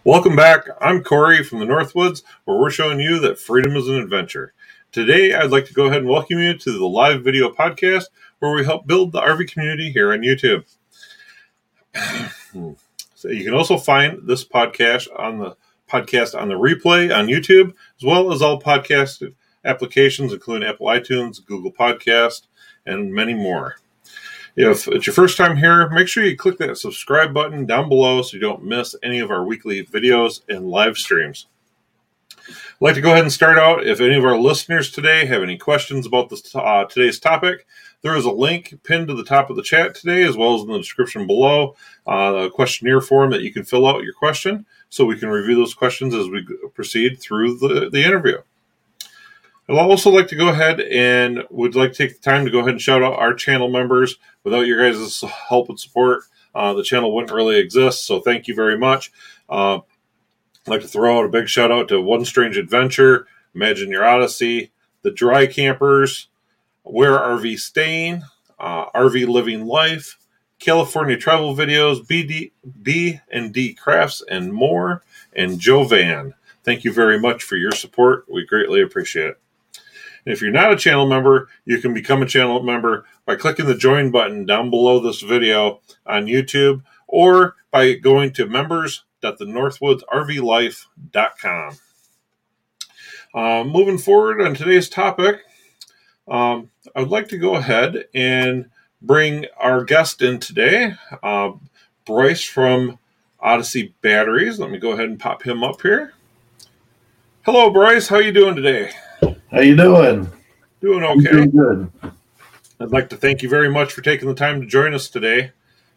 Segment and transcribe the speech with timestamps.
[0.03, 0.65] Welcome back.
[0.81, 4.54] I'm Corey from the Northwoods, where we're showing you that freedom is an adventure.
[4.95, 8.05] Today, I'd like to go ahead and welcome you to the live video podcast
[8.39, 10.63] where we help build the RV community here on YouTube.
[13.13, 15.57] so you can also find this podcast on the
[15.91, 21.45] podcast on the replay on YouTube, as well as all podcast applications, including Apple iTunes,
[21.45, 22.43] Google Podcast,
[22.85, 23.75] and many more.
[24.55, 28.21] If it's your first time here, make sure you click that subscribe button down below
[28.21, 31.47] so you don't miss any of our weekly videos and live streams.
[32.75, 33.87] I'd like to go ahead and start out.
[33.87, 37.65] If any of our listeners today have any questions about this uh, today's topic,
[38.01, 40.63] there is a link pinned to the top of the chat today, as well as
[40.63, 44.65] in the description below, uh, the questionnaire form that you can fill out your question,
[44.89, 48.39] so we can review those questions as we proceed through the, the interview.
[49.69, 52.59] I'd also like to go ahead and would like to take the time to go
[52.59, 54.17] ahead and shout out our channel members.
[54.43, 58.05] Without your guys' help and support, uh, the channel wouldn't really exist.
[58.05, 59.13] So thank you very much.
[59.47, 59.79] Uh,
[60.65, 64.03] I'd like to throw out a big shout out to One Strange Adventure, Imagine Your
[64.03, 64.71] Odyssey,
[65.03, 66.29] The Dry Campers,
[66.81, 68.23] Where RV Staying,
[68.57, 70.17] uh, RV Living Life,
[70.57, 75.03] California Travel Videos, BD, B and D Crafts, and more,
[75.35, 76.33] and Joe Van.
[76.63, 78.25] Thank you very much for your support.
[78.27, 79.39] We greatly appreciate it.
[80.25, 83.67] And if you're not a channel member, you can become a channel member by clicking
[83.67, 88.47] the join button down below this video on YouTube or by going to
[89.25, 91.77] members.thenorthwoodsrvlife.com.
[93.33, 95.41] Uh, moving forward on today's topic,
[96.27, 98.69] um, I would like to go ahead and
[99.01, 101.51] bring our guest in today, uh,
[102.05, 102.99] Bryce from
[103.39, 104.59] Odyssey Batteries.
[104.59, 106.13] Let me go ahead and pop him up here.
[107.43, 108.07] Hello, Bryce.
[108.07, 108.91] How are you doing today?
[109.21, 110.29] How are you doing?
[110.81, 111.31] Doing okay.
[111.31, 111.91] doing good.
[112.79, 115.51] I'd like to thank you very much for taking the time to join us today.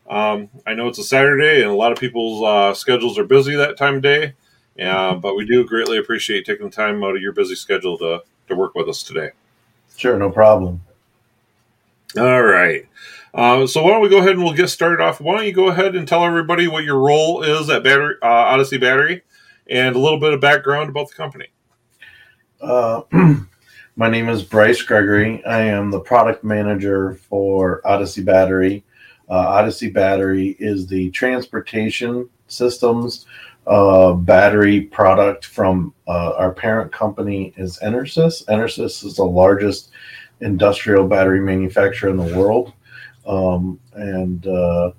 [0.08, 3.54] Um, I know it's a Saturday and a lot of people's uh, schedules are busy
[3.56, 4.34] that time of day,
[4.82, 8.22] uh, but we do greatly appreciate taking the time out of your busy schedule to,
[8.48, 9.30] to work with us today.
[9.96, 10.80] Sure, no problem.
[12.16, 12.88] All right.
[13.34, 15.20] Uh, so why don't we go ahead and we'll get started off.
[15.20, 18.26] Why don't you go ahead and tell everybody what your role is at Battery uh,
[18.26, 19.22] Odyssey Battery
[19.68, 21.48] and a little bit of background about the company.
[22.60, 23.02] Uh,
[23.96, 25.44] my name is Bryce Gregory.
[25.44, 28.84] I am the product manager for Odyssey Battery.
[29.30, 33.26] Uh, Odyssey Battery is the transportation systems
[33.68, 38.44] uh, battery product from uh, our parent company is Enersys.
[38.46, 39.90] Enersys is the largest
[40.40, 42.72] industrial battery manufacturer in the world.
[43.26, 44.92] Um, and uh,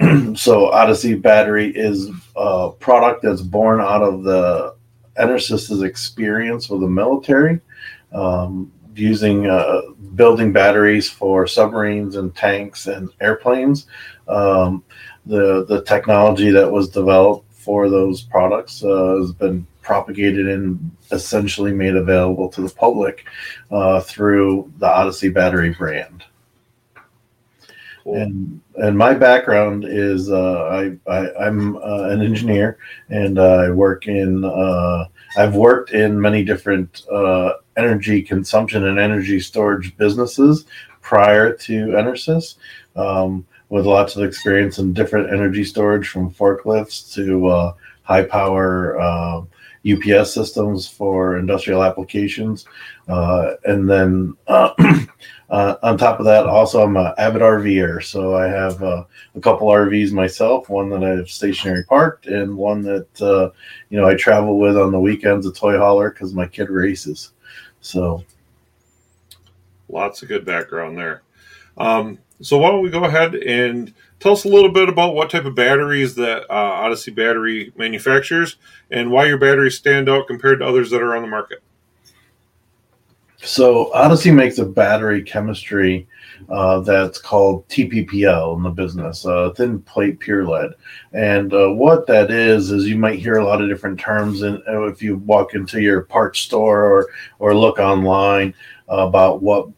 [0.34, 4.74] so Odyssey Battery is a product that's born out of the
[5.18, 7.60] Enersys's experience with the military,
[8.12, 9.82] um, using uh,
[10.14, 13.86] building batteries for submarines and tanks and airplanes.
[14.28, 14.82] Um,
[15.26, 21.72] the the technology that was developed for those products uh, has been propagated and essentially
[21.72, 23.24] made available to the public
[23.70, 26.24] uh, through the Odyssey Battery brand.
[28.04, 32.78] And and my background is uh, I, I am uh, an engineer
[33.08, 39.40] and I work in uh, I've worked in many different uh, energy consumption and energy
[39.40, 40.64] storage businesses
[41.02, 42.54] prior to Enersys,
[42.96, 48.98] um, with lots of experience in different energy storage from forklifts to uh, high power
[49.88, 52.64] UPS systems for industrial applications,
[53.06, 54.34] and then.
[55.48, 59.04] Uh, on top of that, also I'm an avid RVer, so I have uh,
[59.36, 60.68] a couple RVs myself.
[60.68, 63.50] One that I have stationary parked, and one that uh,
[63.88, 67.30] you know I travel with on the weekends, a toy hauler, because my kid races.
[67.80, 68.24] So,
[69.88, 71.22] lots of good background there.
[71.78, 75.30] Um, so why don't we go ahead and tell us a little bit about what
[75.30, 78.56] type of batteries that uh, Odyssey Battery manufactures,
[78.90, 81.62] and why your batteries stand out compared to others that are on the market.
[83.42, 86.08] So Odyssey makes a battery chemistry
[86.48, 90.70] uh, that's called TPPL in the business, uh, thin plate pure lead.
[91.12, 94.62] And uh, what that is is you might hear a lot of different terms, and
[94.66, 98.54] if you walk into your parts store or or look online
[98.88, 99.68] about what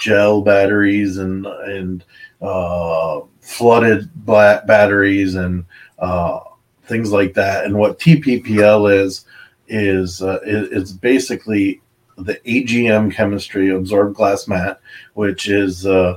[0.00, 2.04] gel batteries and and
[2.42, 5.64] uh, flooded batteries and
[5.98, 6.40] uh,
[6.84, 7.64] things like that.
[7.64, 9.24] And what TPPL is
[9.68, 11.80] is uh, it, it's basically
[12.18, 14.80] the AGM chemistry, absorbed glass mat,
[15.14, 16.16] which is uh,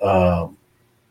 [0.00, 0.48] uh,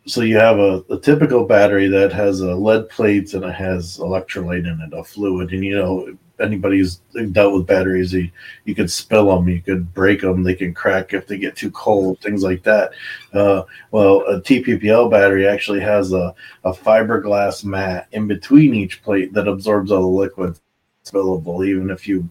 [0.06, 4.00] so you have a, a, typical battery that has a lead plates and it has
[4.00, 7.02] electrolyte in it, a fluid, and you know anybody's
[7.32, 8.30] dealt with batteries, you,
[8.66, 11.72] you could spill them, you could break them, they can crack if they get too
[11.72, 12.92] cold, things like that.
[13.34, 16.34] Uh, well, a TPPL battery actually has a,
[16.64, 20.58] a fiberglass mat in between each plate that absorbs all the liquid
[21.06, 21.68] spillable.
[21.68, 22.30] Even if you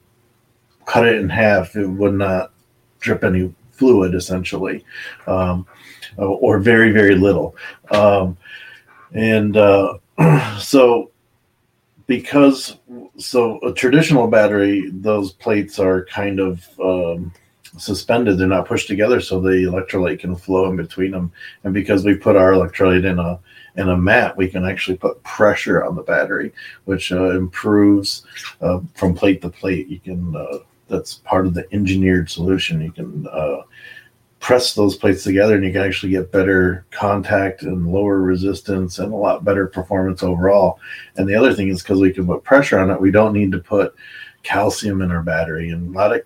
[0.89, 2.51] cut it in half, it would not
[2.99, 4.85] drip any fluid essentially,
[5.27, 5.67] um,
[6.17, 7.55] or very, very little.
[7.91, 8.37] Um,
[9.13, 9.99] and uh,
[10.59, 11.11] so
[12.07, 12.79] because
[13.19, 17.33] so a traditional battery, those plates are kind of um,
[17.77, 21.31] suspended; they're not pushed together, so the electrolyte can flow in between them.
[21.65, 23.39] And because we put our electrolyte in a
[23.77, 26.53] in a mat, we can actually put pressure on the battery,
[26.87, 28.25] which uh, improves
[28.61, 29.87] uh, from plate to plate.
[29.89, 30.59] You can uh,
[30.89, 32.81] that's part of the engineered solution.
[32.81, 33.63] You can uh,
[34.41, 39.13] press those plates together and you can actually get better contact and lower resistance and
[39.13, 40.79] a lot better performance overall.
[41.17, 43.53] And the other thing is because we can put pressure on it, we don't need
[43.53, 43.95] to put
[44.43, 45.71] calcium in our battery.
[45.71, 46.23] And a lot of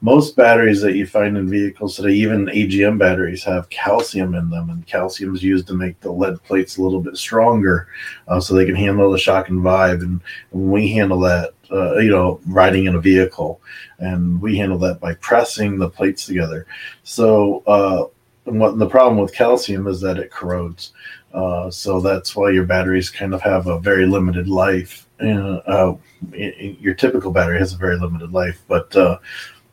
[0.00, 4.70] most batteries that you find in vehicles today, even AGM batteries, have calcium in them,
[4.70, 7.88] and calcium is used to make the lead plates a little bit stronger,
[8.28, 10.02] uh, so they can handle the shock and vibe.
[10.02, 10.20] And
[10.50, 13.60] when we handle that, uh, you know, riding in a vehicle,
[13.98, 16.66] and we handle that by pressing the plates together.
[17.02, 18.04] So, uh,
[18.44, 20.92] what the problem with calcium is that it corrodes.
[21.32, 25.06] Uh, so that's why your batteries kind of have a very limited life.
[25.20, 25.94] Uh,
[26.32, 29.18] your typical battery has a very limited life, but uh,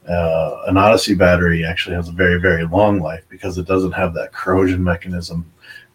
[0.08, 4.14] uh, an Odyssey battery actually has a very, very long life because it doesn't have
[4.14, 5.50] that corrosion mechanism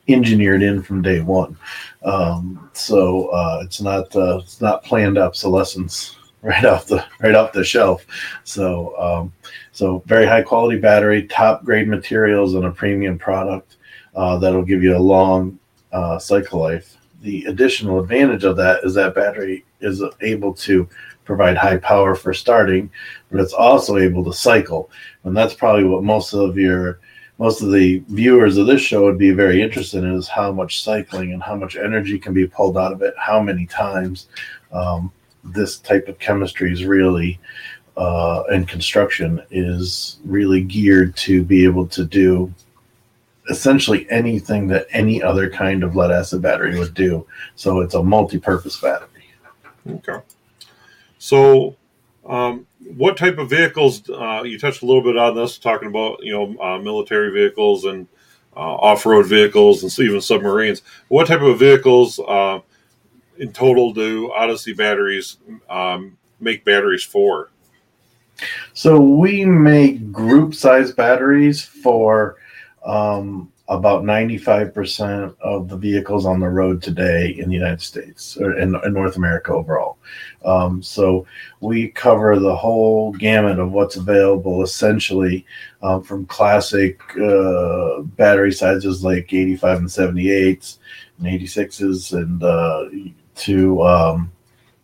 [0.08, 1.56] engineered in from day one.
[2.02, 7.52] Um, so uh, it's not uh, it's not planned obsolescence right off the right off
[7.52, 8.06] the shelf.
[8.44, 9.32] So um,
[9.72, 13.76] so very high quality battery, top grade materials, and a premium product
[14.14, 15.58] uh, that'll give you a long
[15.92, 16.96] uh, cycle life.
[17.22, 20.88] The additional advantage of that is that battery is able to
[21.24, 22.90] provide high power for starting,
[23.30, 24.90] but it's also able to cycle.
[25.24, 27.00] And that's probably what most of your
[27.40, 30.82] most of the viewers of this show would be very interested in is how much
[30.84, 34.28] cycling and how much energy can be pulled out of it, how many times.
[34.72, 35.10] Um,
[35.42, 37.40] this type of chemistry is really
[37.96, 42.52] uh, and construction is really geared to be able to do
[43.48, 47.26] essentially anything that any other kind of lead acid battery would do.
[47.56, 49.08] So it's a multi-purpose battery.
[49.88, 50.20] Okay.
[51.18, 51.74] So,
[52.26, 52.66] um,
[52.96, 54.08] what type of vehicles?
[54.08, 57.84] Uh, you touched a little bit on this, talking about you know uh, military vehicles
[57.84, 58.06] and
[58.56, 60.82] uh, off-road vehicles and even submarines.
[61.08, 62.60] What type of vehicles uh,
[63.38, 65.38] in total do Odyssey batteries
[65.68, 67.50] um, make batteries for?
[68.72, 72.36] So we make group size batteries for
[72.84, 78.58] um, about 95% of the vehicles on the road today in the United States or
[78.58, 79.96] in, in North America overall.
[80.44, 81.24] Um, so
[81.60, 85.46] we cover the whole gamut of what's available essentially
[85.82, 90.78] um, from classic uh, battery sizes like 85 and 78s
[91.18, 94.32] and 86s and uh, to um,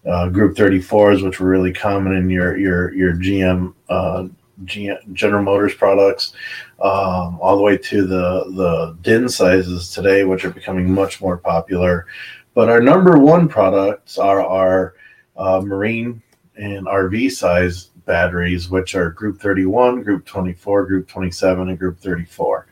[0.07, 4.29] uh, Group 34s, which were really common in your, your, your GM uh,
[4.65, 6.33] General Motors products,
[6.81, 11.37] um, all the way to the the DIN sizes today, which are becoming much more
[11.37, 12.07] popular.
[12.55, 14.95] But our number one products are our
[15.37, 16.23] uh, marine
[16.57, 22.67] and RV size batteries, which are Group 31, Group 24, Group 27, and Group 34.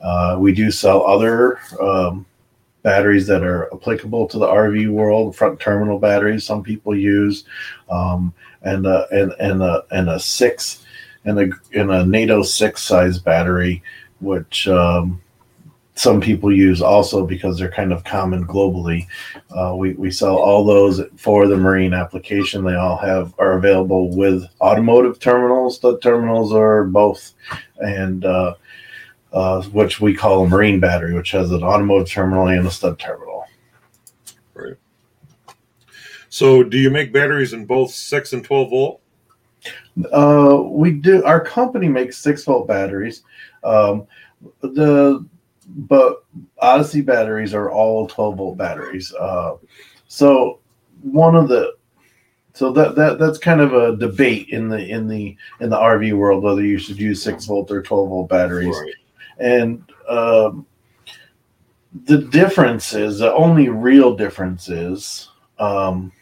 [0.00, 2.26] Uh, we do sell other um,
[2.82, 6.44] batteries that are applicable to the RV world, front terminal batteries.
[6.44, 7.44] Some people use,
[7.90, 10.79] um, and and and a and a six
[11.24, 13.82] and a in a NATO six size battery,
[14.20, 15.20] which um,
[16.00, 19.06] some people use also because they're kind of common globally.
[19.50, 22.64] Uh, we, we sell all those for the marine application.
[22.64, 27.34] They all have are available with automotive terminals, The terminals, are both,
[27.78, 28.54] and uh,
[29.32, 32.98] uh, which we call a marine battery, which has an automotive terminal and a stud
[32.98, 33.44] terminal.
[34.54, 34.76] Right.
[36.30, 39.02] So, do you make batteries in both six and twelve volt?
[40.12, 41.24] Uh, we do.
[41.24, 43.22] Our company makes six volt batteries.
[43.64, 44.06] Um,
[44.60, 45.24] the
[45.68, 46.24] but
[46.58, 49.12] Odyssey batteries are all twelve volt batteries.
[49.14, 49.56] Uh,
[50.08, 50.60] so
[51.02, 51.74] one of the
[52.52, 56.16] so that that that's kind of a debate in the in the in the RV
[56.16, 58.76] world whether you should use six volt or twelve volt batteries.
[58.76, 58.94] Right.
[59.38, 60.66] And um,
[62.04, 66.12] the difference is the only real difference is um,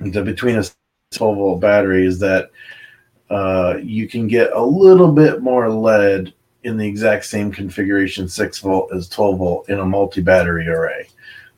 [0.00, 0.64] the between a
[1.14, 2.50] 12 volt battery is that
[3.30, 8.58] uh, you can get a little bit more lead in the exact same configuration, 6
[8.60, 11.08] volt as 12 volt in a multi battery array.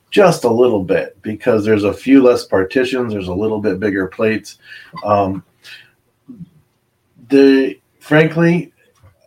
[0.09, 4.07] Just a little bit because there's a few less partitions, there's a little bit bigger
[4.07, 4.57] plates.
[5.03, 5.43] Um,
[7.29, 8.73] the frankly,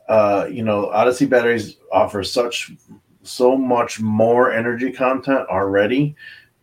[0.08, 2.72] uh, you know, Odyssey batteries offer such
[3.22, 6.16] so much more energy content already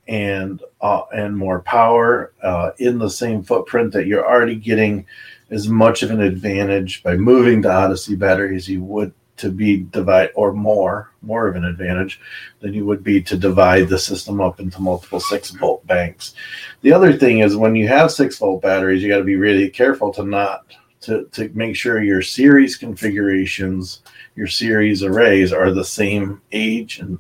[0.08, 5.06] and uh, and more power uh, in the same footprint that you're already getting
[5.50, 10.32] as much of an advantage by moving to Odyssey batteries you would to be divide
[10.36, 12.20] or more more of an advantage
[12.60, 16.34] than you would be to divide the system up into multiple six volt banks.
[16.82, 19.70] The other thing is when you have six volt batteries, you got to be really
[19.70, 20.66] careful to not
[21.02, 24.02] to, to make sure your series configurations,
[24.36, 27.20] your series arrays are the same age and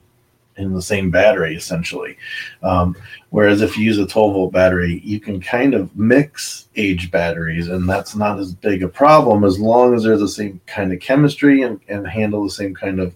[0.57, 2.17] in the same battery essentially.
[2.63, 2.95] Um,
[3.29, 7.69] whereas if you use a 12 volt battery, you can kind of mix age batteries,
[7.69, 10.99] and that's not as big a problem as long as they're the same kind of
[10.99, 13.15] chemistry and, and handle the same kind of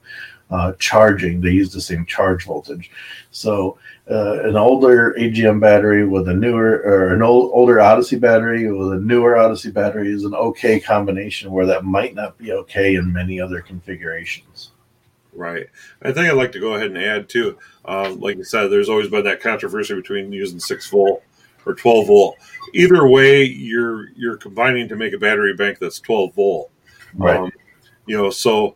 [0.52, 1.42] uh, charging.
[1.42, 2.92] They use the same charge voltage.
[3.32, 3.78] So
[4.10, 8.94] uh, an older AGM battery with a newer or an old, older Odyssey battery with
[8.94, 13.14] a newer Odyssey battery is an okay combination where that might not be okay in
[13.14, 14.71] many other configurations.
[15.34, 15.68] Right.
[16.02, 17.58] I think I'd like to go ahead and add too.
[17.86, 21.24] Um, like you said, there's always been that controversy between using six volt
[21.66, 22.38] or 12 volt.
[22.74, 26.72] Either way, you're you're combining to make a battery bank that's 12 volt.
[27.16, 27.38] Right.
[27.38, 27.52] Um,
[28.06, 28.76] you know, so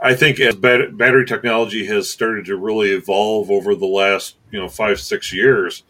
[0.00, 4.58] I think as bat- battery technology has started to really evolve over the last you
[4.58, 5.84] know five six years,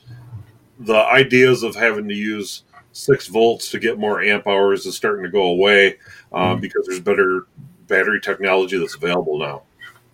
[0.78, 5.24] the ideas of having to use six volts to get more amp hours is starting
[5.24, 5.96] to go away
[6.32, 6.60] um, mm-hmm.
[6.60, 7.46] because there's better
[7.86, 9.62] battery technology that's available now.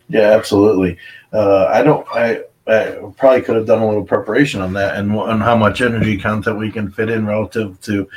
[0.08, 0.98] Yeah, absolutely.
[1.32, 2.06] Uh, I don't.
[2.12, 5.80] I, I probably could have done a little preparation on that and on how much
[5.80, 8.08] energy content we can fit in relative to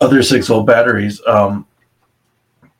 [0.00, 1.20] other six volt batteries.
[1.26, 1.66] Um,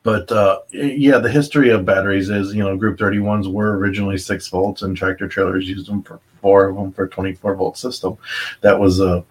[0.03, 4.47] but uh, yeah, the history of batteries is you know Group 31s were originally six
[4.47, 8.17] volts, and tractor trailers used them for four of them for 24 volt system.
[8.61, 9.23] That was uh,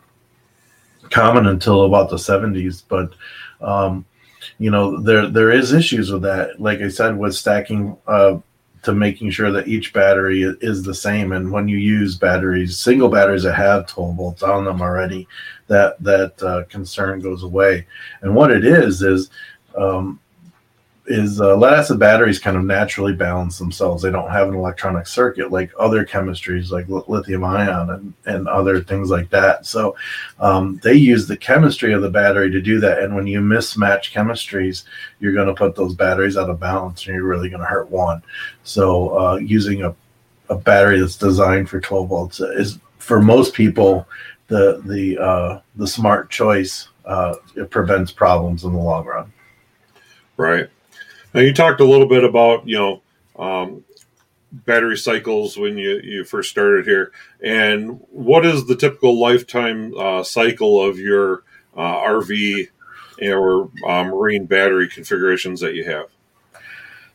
[1.11, 3.13] common until about the 70s, but
[3.61, 4.05] um,
[4.59, 6.61] you know there there is issues with that.
[6.61, 7.97] Like I said, with stacking.
[8.07, 8.39] Uh,
[8.85, 11.33] to making sure that each battery is the same.
[11.33, 15.27] And when you use batteries, single batteries that have 12 volts on them already,
[15.67, 17.87] that that uh, concern goes away.
[18.23, 19.31] And what it is is
[19.77, 20.21] um,
[21.07, 24.03] is uh, lead acid batteries kind of naturally balance themselves.
[24.03, 28.83] They don't have an electronic circuit like other chemistries like lithium ion and, and other
[28.83, 29.67] things like that.
[29.67, 29.97] So
[30.41, 33.01] um, they use the chemistry of the battery to do that.
[33.01, 34.85] And when you mismatch chemistries,
[35.21, 37.91] you're going to put those batteries out of balance and you're really going to hurt
[37.91, 38.23] one.
[38.63, 39.95] So uh, using a,
[40.49, 44.09] a battery that's designed for 12 volts is for most people
[44.49, 46.89] the the uh, the smart choice.
[47.05, 49.31] Uh, it prevents problems in the long run.
[50.39, 50.71] Right.
[51.35, 53.03] Now you talked a little bit about you know
[53.37, 53.85] um,
[54.53, 57.11] battery cycles when you you first started here,
[57.43, 61.43] and what is the typical lifetime uh, cycle of your
[61.77, 62.69] uh, RV
[63.23, 66.07] or uh, marine battery configurations that you have?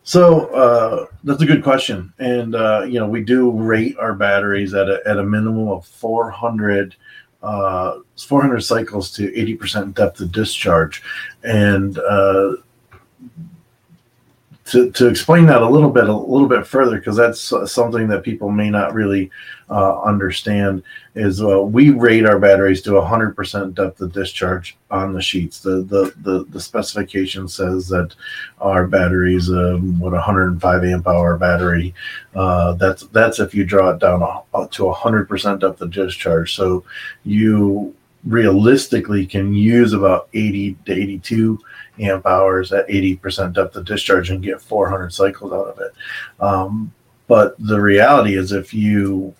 [0.03, 4.73] So uh, that's a good question, and uh, you know we do rate our batteries
[4.73, 6.93] at a, at a minimum of 400
[7.41, 11.01] uh, 400 cycles to 80% depth of discharge,
[11.41, 12.55] and uh,
[14.69, 18.23] to, to explain that a little bit a little bit further because that's something that
[18.23, 19.31] people may not really
[19.69, 20.83] uh, understand
[21.15, 25.59] is uh, we rate our batteries to 100% depth of discharge on the sheets.
[25.59, 28.13] The the the, the specification says that
[28.61, 31.93] our batteries um, what 105 amp hour battery.
[32.35, 36.55] Uh, that's that's if you draw it down to 100% depth of discharge.
[36.55, 36.83] So
[37.23, 37.95] you
[38.25, 41.59] realistically can use about 80 to 82
[41.99, 45.93] amp hours at 80% depth of discharge and get 400 cycles out of it.
[46.39, 46.93] Um,
[47.27, 49.33] but the reality is, if you,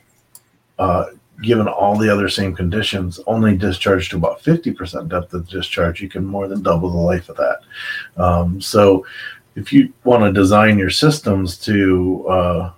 [0.78, 1.08] uh,
[1.42, 6.10] given all the other same conditions, only discharge to about 50% depth of discharge, you
[6.10, 7.62] can more than double the life of that.
[8.18, 9.06] Um, so,
[9.56, 12.72] if you want to design your systems to uh,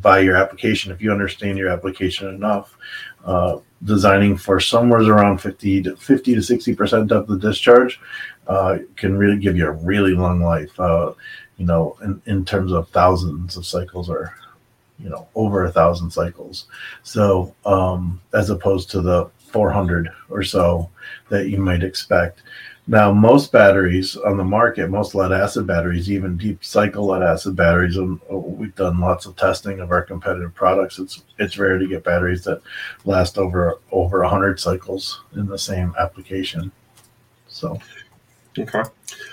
[0.00, 2.76] by your application, if you understand your application enough,
[3.24, 8.00] uh, designing for somewhere around 50 to 50 to 60 percent depth of discharge
[8.46, 10.78] uh, can really give you a really long life.
[10.78, 11.12] Uh,
[11.56, 14.36] you know, in, in terms of thousands of cycles or,
[14.98, 16.66] you know, over a thousand cycles.
[17.02, 20.90] So, um, as opposed to the 400 or so
[21.28, 22.42] that you might expect.
[22.86, 27.56] Now, most batteries on the market, most lead acid batteries, even deep cycle lead acid
[27.56, 30.98] batteries, and uh, we've done lots of testing of our competitive products.
[30.98, 32.60] It's it's rare to get batteries that
[33.06, 36.70] last over over 100 cycles in the same application.
[37.48, 37.78] So,
[38.58, 38.82] Okay.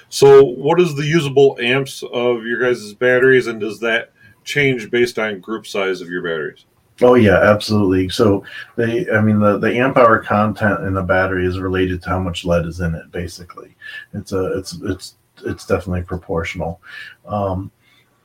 [0.09, 4.11] So, what is the usable amps of your guys' batteries, and does that
[4.43, 6.65] change based on group size of your batteries?
[7.01, 8.09] Oh yeah, absolutely.
[8.09, 8.43] So
[8.75, 12.19] they, I mean, the the amp hour content in the battery is related to how
[12.19, 13.11] much lead is in it.
[13.11, 13.75] Basically,
[14.13, 16.79] it's a it's it's it's definitely proportional,
[17.25, 17.71] um,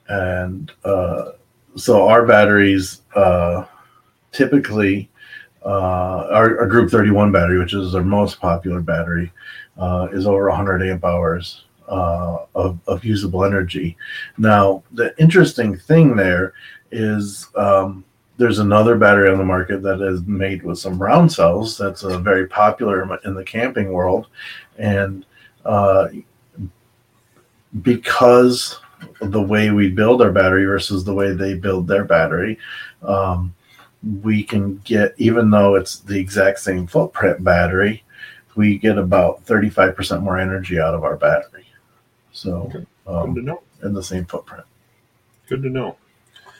[0.09, 1.33] and uh,
[1.77, 3.65] so our batteries uh,
[4.33, 5.09] typically
[5.65, 9.33] uh, our, our, Group 31 battery, which is our most popular battery,
[9.79, 13.97] uh, is over 100 amp hours uh, of, of usable energy.
[14.39, 16.55] Now, the interesting thing there
[16.91, 18.05] is um,
[18.39, 22.19] there's another battery on the market that is made with some round cells that's uh,
[22.19, 24.27] very popular in the camping world.
[24.79, 25.25] And
[25.65, 26.09] uh,
[27.83, 28.79] because
[29.21, 32.59] the way we build our battery versus the way they build their battery,
[33.03, 33.55] um,
[34.23, 38.05] we can get, even though it's the exact same footprint battery,
[38.57, 41.67] we get about 35% more energy out of our battery.
[42.33, 42.87] So, okay.
[43.07, 43.63] um, good to know.
[43.83, 44.65] In the same footprint.
[45.49, 45.97] Good to know.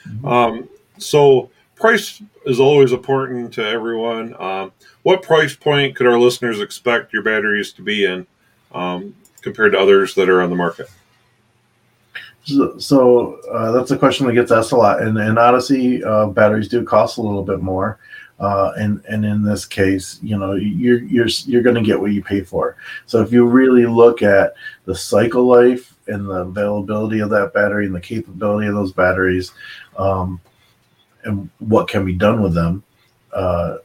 [0.07, 0.27] Mm-hmm.
[0.27, 4.35] Um, so, price is always important to everyone.
[4.39, 4.71] Um,
[5.03, 8.25] what price point could our listeners expect your batteries to be in
[8.71, 10.89] um, compared to others that are on the market?
[12.43, 15.01] So, so uh, that's a question that gets asked a lot.
[15.01, 17.99] And, and Odyssey uh, batteries do cost a little bit more.
[18.39, 22.11] Uh, and and in this case, you know, you're you're you're going to get what
[22.11, 22.77] you pay for.
[23.07, 24.53] So if you really look at
[24.85, 29.53] the cycle life and the availability of that battery and the capability of those batteries,
[29.97, 30.39] um,
[31.23, 32.83] and what can be done with them.
[33.33, 33.77] Uh,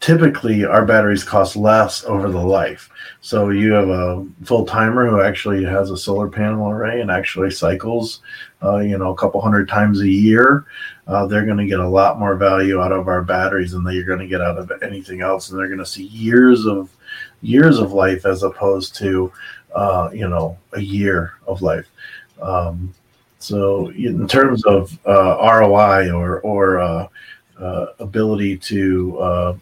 [0.00, 2.90] typically, our batteries cost less over the life.
[3.20, 7.50] So you have a full timer who actually has a solar panel array and actually
[7.50, 8.20] cycles,
[8.62, 10.64] uh, you know, a couple hundred times a year.
[11.06, 14.04] Uh, they're going to get a lot more value out of our batteries than they're
[14.04, 16.90] going to get out of anything else, and they're going to see years of
[17.42, 19.32] years of life as opposed to,
[19.74, 21.86] uh, you know, a year of life.
[22.40, 22.92] Um,
[23.38, 27.08] so, in terms of uh, ROI or or uh,
[27.60, 29.60] uh, ability to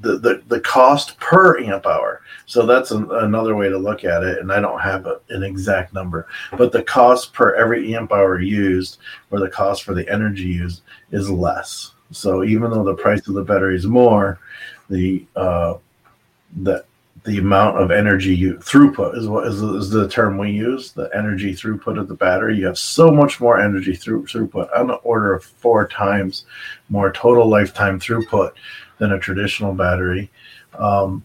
[0.00, 2.22] the, the the cost per amp hour.
[2.46, 4.38] So that's an, another way to look at it.
[4.38, 8.40] And I don't have a, an exact number, but the cost per every amp hour
[8.40, 8.98] used,
[9.30, 11.92] or the cost for the energy used, is less.
[12.10, 14.38] So even though the price of the battery is more,
[14.88, 15.74] the uh,
[16.62, 16.84] the
[17.24, 21.08] the amount of energy you throughput is what is, is the term we use the
[21.14, 24.94] energy throughput of the battery you have so much more energy through throughput on the
[24.96, 26.44] order of four times
[26.90, 28.52] more total lifetime throughput
[28.98, 30.30] than a traditional battery.
[30.78, 31.24] Um,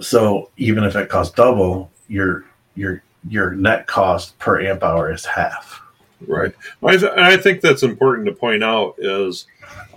[0.00, 5.24] so even if it costs double your your your net cost per amp hour is
[5.24, 5.82] half.
[6.26, 6.54] Right.
[6.82, 9.46] I th- i think that's important to point out is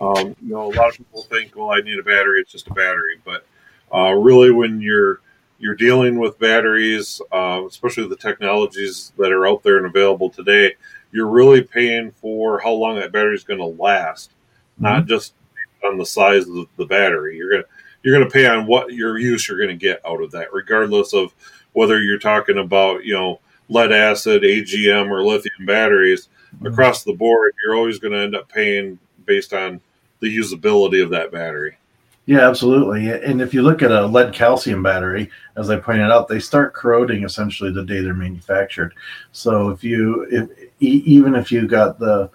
[0.02, 2.68] um, you know a lot of people think well i need a battery it's just
[2.68, 3.20] a battery.
[3.24, 3.46] But
[3.94, 5.22] uh, really, when you're
[5.60, 10.76] you're dealing with batteries, uh, especially the technologies that are out there and available today,
[11.12, 14.84] you're really paying for how long that battery is going to last, mm-hmm.
[14.84, 15.34] not just
[15.84, 17.38] on the size of the battery.
[17.38, 17.64] You're gonna
[18.04, 21.14] you're gonna pay on what your use you're going to get out of that, regardless
[21.14, 21.34] of
[21.74, 23.40] whether you're talking about you know
[23.70, 26.30] lead acid, AGM, or lithium batteries.
[26.56, 26.68] Mm-hmm.
[26.68, 29.80] Across the board, you're always going to end up paying based on
[30.20, 31.78] the usability of that battery.
[32.26, 33.10] Yeah, absolutely.
[33.10, 36.76] And if you look at a lead calcium battery, as I pointed out, they start
[36.76, 38.94] corroding essentially the day they're manufactured.
[39.32, 42.30] So if you, if even if you got the,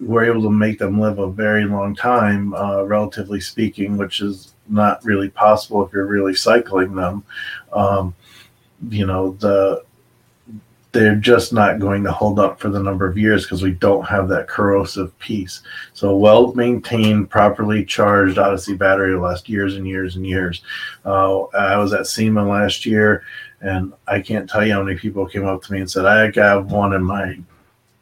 [0.00, 4.54] we're able to make them live a very long time, uh, relatively speaking, which is
[4.68, 7.22] not really possible if you're really cycling them.
[7.72, 8.14] Um,
[8.88, 9.84] you know the
[10.92, 14.04] they're just not going to hold up for the number of years because we don't
[14.06, 15.62] have that corrosive piece.
[15.92, 20.62] So, well maintained, properly charged Odyssey battery will last years and years and years.
[21.04, 23.22] Uh, I was at SEMA last year,
[23.60, 26.28] and I can't tell you how many people came up to me and said, I
[26.30, 27.38] got one in my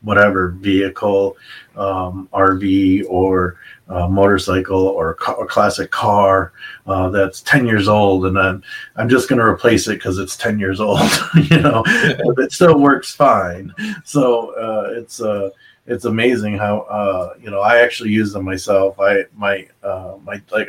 [0.02, 1.36] whatever vehicle,
[1.76, 3.58] um, RV, or
[3.88, 6.52] uh, motorcycle or a classic car
[6.86, 8.62] uh, that's 10 years old and I'm,
[8.96, 11.00] I'm just going to replace it because it's 10 years old
[11.50, 13.74] you know it still works fine.
[14.04, 15.50] So uh, it's uh,
[15.88, 20.40] it's amazing how uh, you know I actually use them myself I my uh, my
[20.52, 20.68] like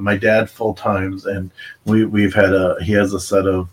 [0.00, 1.50] my dad full times and
[1.84, 3.68] we we've had a he has a set of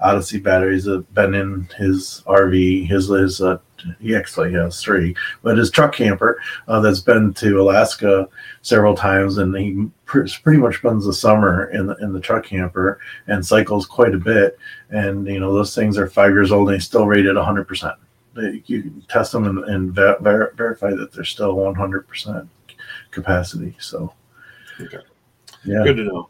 [0.00, 3.40] Odyssey batteries that been in his RV his his
[4.00, 8.28] he actually has three, but his truck camper uh, that's been to Alaska
[8.62, 12.44] several times, and he pr- pretty much spends the summer in the in the truck
[12.44, 14.58] camper and cycles quite a bit.
[14.90, 17.66] And you know those things are five years old and he's still rated 100.
[17.66, 17.94] percent
[18.36, 22.48] You can test them and, and ver- verify that they're still 100 percent
[23.10, 23.74] capacity.
[23.78, 24.12] So,
[24.80, 24.98] okay.
[25.64, 26.28] yeah, good to know.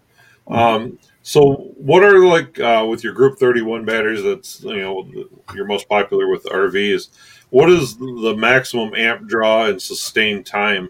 [0.49, 4.23] Um, So, what are like uh, with your Group Thirty One batteries?
[4.23, 5.09] That's you know
[5.55, 7.09] you're most popular with RVs.
[7.51, 10.89] What is the maximum amp draw and sustained time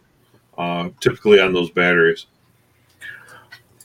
[0.57, 2.27] uh, typically on those batteries?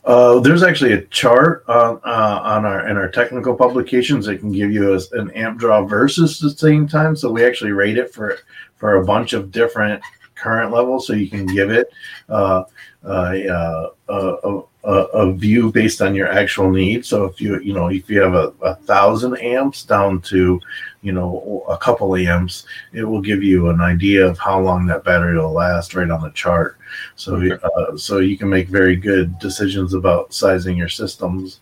[0.06, 4.52] Uh, there's actually a chart on uh, on our in our technical publications that can
[4.52, 7.15] give you a, an amp draw versus the same time.
[7.15, 8.38] So we actually rate it for
[8.76, 10.04] for a bunch of different
[10.36, 11.88] current levels, so you can give it
[12.30, 12.65] uh,
[13.06, 17.08] uh, a, a, a, view based on your actual needs.
[17.08, 20.60] So if you you know if you have a, a thousand amps down to
[21.02, 25.04] you know a couple amps, it will give you an idea of how long that
[25.04, 26.78] battery will last right on the chart.
[27.15, 27.63] So okay.
[27.78, 31.60] uh, so you can make very good decisions about sizing your systems.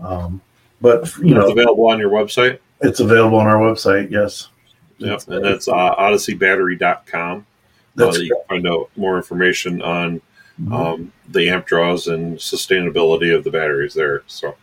[0.00, 0.40] Um,
[0.80, 2.58] but you know, it's available on your website.
[2.80, 4.10] It's available on our website.
[4.10, 4.48] Yes.
[4.98, 7.46] Yep, and that's uh, odysseybattery.com.
[7.96, 10.20] That's uh, you can find out more information on
[10.60, 10.72] mm-hmm.
[10.72, 14.22] um, the amp draws and sustainability of the batteries there.
[14.26, 14.56] So,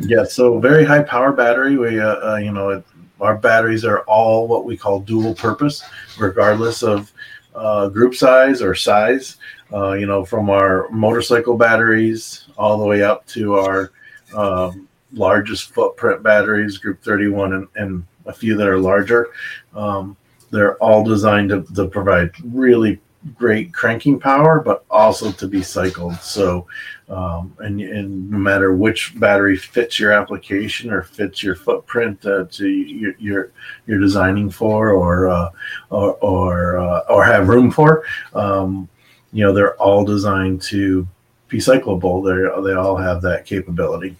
[0.00, 1.76] yeah, so very high power battery.
[1.76, 2.84] We, uh, uh, you know, it,
[3.20, 5.82] our batteries are all what we call dual purpose,
[6.18, 7.12] regardless of
[7.54, 9.36] uh, group size or size.
[9.72, 13.92] Uh, you know, from our motorcycle batteries all the way up to our
[14.34, 19.28] um, largest footprint batteries, Group 31, and, and, a few that are larger.
[19.74, 20.14] Um,
[20.50, 23.00] they're all designed to, to provide really
[23.36, 26.16] great cranking power, but also to be cycled.
[26.16, 26.66] So,
[27.08, 32.58] um, and, and no matter which battery fits your application or fits your footprint that
[32.58, 33.52] you're, you're,
[33.86, 35.50] you're designing for or uh,
[35.90, 38.88] or or, uh, or have room for, um,
[39.32, 41.06] you know, they're all designed to
[41.48, 42.22] be cyclable.
[42.24, 44.16] They they all have that capability.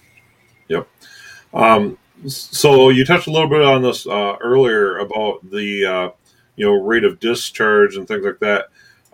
[0.68, 0.88] Yep.
[1.54, 6.10] Um, so you touched a little bit on this uh, earlier about the uh,
[6.56, 8.66] you know rate of discharge and things like that.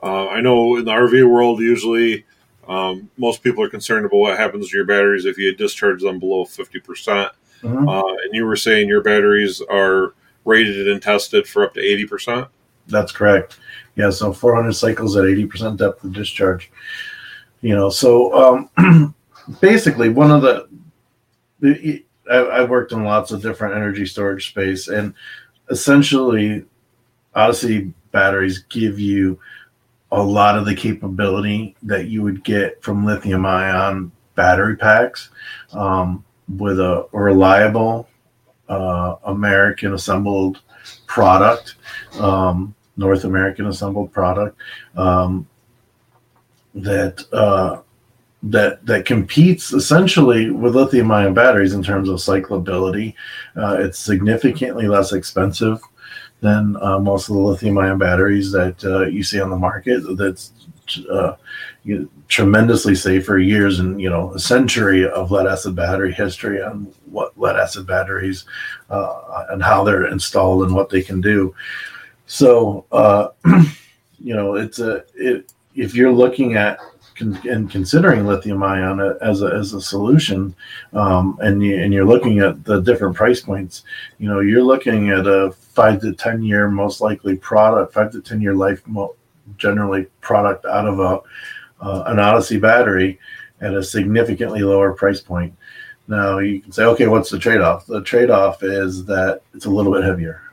[0.05, 2.27] Uh, I know in the RV world, usually
[2.69, 6.19] um, most people are concerned about what happens to your batteries if you discharge them
[6.19, 6.85] below 50%.
[6.85, 7.89] percent mm-hmm.
[7.89, 10.15] uh, and you were saying your batteries are
[10.45, 12.49] rated and tested for up to 80%?
[12.89, 13.59] That's correct.
[13.97, 16.71] Yeah, so 400 cycles at 80% depth of discharge.
[17.63, 19.15] You know, so um,
[19.61, 20.69] basically, one of the,
[21.61, 25.15] the I, I've worked in lots of different energy storage space, and
[25.71, 26.67] essentially,
[27.35, 29.39] Odyssey batteries give you
[30.13, 35.31] a lot of the capability that you would get from lithium ion battery packs
[35.73, 36.25] um,
[36.57, 38.09] with a reliable
[38.69, 40.61] uh, American assembled
[41.07, 41.77] product,
[42.21, 44.57] um, North American assembled product
[44.97, 45.47] um,
[46.75, 47.81] that uh,
[48.45, 53.15] that that competes essentially with lithium ion batteries in terms of cyclability.
[53.57, 55.81] Uh, it's significantly less expensive
[56.41, 60.03] than uh, most of the lithium ion batteries that uh, you see on the market.
[60.17, 60.53] That's
[61.11, 61.37] uh,
[62.29, 66.93] tremendously safe for years and you know a century of lead acid battery history on
[67.11, 68.45] what lead acid batteries
[68.91, 71.55] uh, and how they're installed and what they can do.
[72.27, 73.29] So uh,
[74.19, 76.79] you know it's a it, if you're looking at
[77.15, 80.55] con- and considering lithium ion as a, as a solution,
[80.93, 83.85] um, and you, and you're looking at the different price points,
[84.19, 88.21] you know, you're looking at a five to ten year most likely product, five to
[88.21, 89.15] ten year life mo-
[89.59, 91.21] generally product out of a
[91.85, 93.19] uh, an Odyssey battery
[93.61, 95.55] at a significantly lower price point.
[96.07, 97.87] Now you can say, okay, what's the trade off?
[97.87, 100.44] The trade off is that it's a little bit heavier.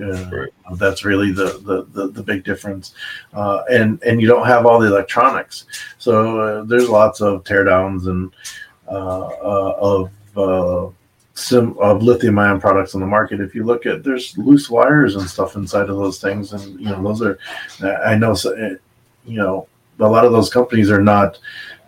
[0.00, 0.48] Uh, right.
[0.76, 2.94] That's really the, the, the, the big difference,
[3.34, 5.66] uh, and and you don't have all the electronics.
[5.98, 8.32] So uh, there's lots of teardowns and
[8.88, 10.90] uh, uh, of uh,
[11.34, 13.40] sim of lithium ion products on the market.
[13.40, 16.88] If you look at there's loose wires and stuff inside of those things, and you
[16.88, 17.38] know those are
[18.04, 18.34] I know
[19.26, 21.38] you know a lot of those companies are not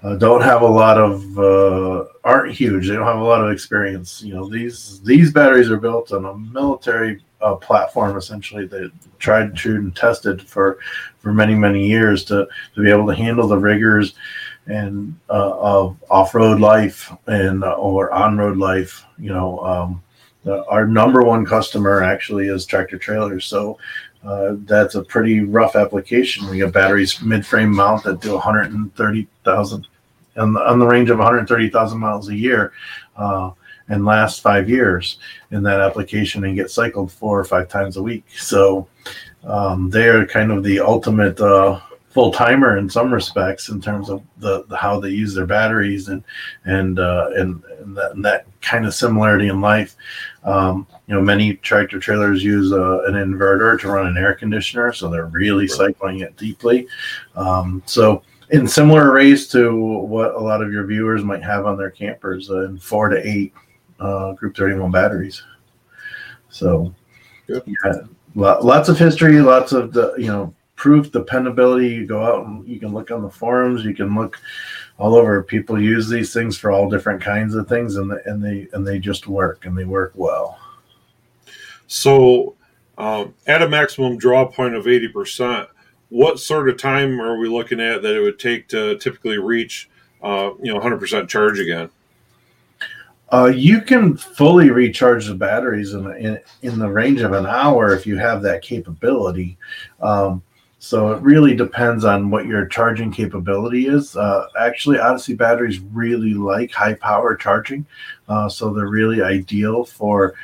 [0.03, 2.89] uh, don't have a lot of uh, aren't huge.
[2.89, 4.23] They don't have a lot of experience.
[4.23, 9.55] You know these these batteries are built on a military uh, platform essentially that tried,
[9.55, 10.79] true, and tested for
[11.19, 14.15] for many many years to to be able to handle the rigors
[14.67, 19.05] and uh, of off road life and uh, or on road life.
[19.19, 19.59] You know.
[19.61, 20.03] Um,
[20.45, 23.45] the, our number one customer actually is tractor trailers.
[23.45, 23.79] So
[24.25, 26.49] uh, that's a pretty rough application.
[26.51, 29.87] We have batteries mid-frame mount that do 130,000
[30.37, 32.73] on the, on the range of 130,000 miles a year
[33.17, 33.51] uh,
[33.89, 35.19] and last five years
[35.51, 38.25] in that application and get cycled four or five times a week.
[38.39, 38.89] So
[39.45, 41.81] um, they are kind of the ultimate uh,
[42.13, 46.09] full timer in some respects in terms of the, the, how they use their batteries
[46.09, 46.23] and
[46.65, 49.97] and uh, and, and, that, and, that, kind of similarity in life.
[50.45, 54.93] Um, you know, many tractor trailers use uh, an inverter to run an air conditioner,
[54.93, 56.87] so they're really cycling it deeply.
[57.35, 61.77] Um, so in similar arrays to what a lot of your viewers might have on
[61.77, 63.53] their campers, uh, in four to eight
[63.99, 65.43] uh, Group 31 batteries.
[66.51, 66.95] So,
[67.47, 67.63] Good.
[67.67, 68.03] yeah,
[68.35, 71.89] lots of history, lots of the you know proof, dependability.
[71.89, 74.39] You go out and you can look on the forums, you can look
[74.99, 75.43] all over.
[75.43, 78.87] People use these things for all different kinds of things, and the, and they and
[78.87, 80.59] they just work and they work well.
[81.87, 82.55] So,
[82.99, 85.69] um, at a maximum draw point of eighty percent,
[86.13, 89.89] what sort of time are we looking at that it would take to typically reach,
[90.23, 91.89] uh, you know, hundred percent charge again?
[93.33, 97.95] Uh, you can fully recharge the batteries in, in, in the range of an hour
[97.95, 99.57] if you have that capability.
[100.03, 100.43] Um,
[100.79, 104.15] so it really depends on what your charging capability is.
[104.15, 107.87] Uh, actually, Odyssey batteries really like high power charging,
[108.29, 110.35] uh, so they're really ideal for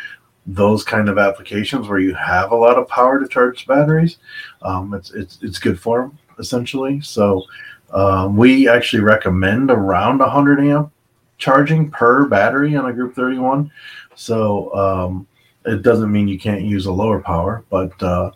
[0.49, 4.17] those kind of applications where you have a lot of power to charge batteries.
[4.63, 7.01] Um, it's it's it's good for them essentially.
[7.01, 7.45] So
[7.93, 10.91] um, we actually recommend around 100 amp
[11.37, 13.71] charging per battery on a Group 31.
[14.15, 15.27] So um,
[15.67, 18.31] it doesn't mean you can't use a lower power, but uh,